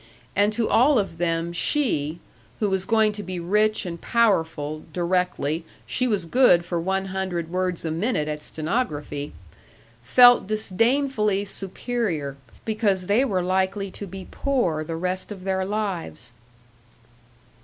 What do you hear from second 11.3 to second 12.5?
superior,